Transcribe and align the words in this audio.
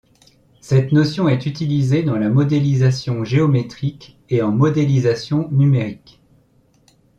Cette 0.61 0.91
notion 0.93 1.29
est 1.29 1.45
utilisée 1.45 2.01
dans 2.01 2.15
la 2.17 2.29
modélisation 2.31 3.23
géométrique 3.23 4.17
et 4.31 4.41
en 4.41 4.51
modélisation 4.51 5.47
numérique. 5.51 6.19